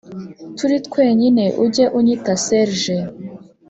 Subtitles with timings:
[0.57, 2.97] turi twenyine ujye unyita serge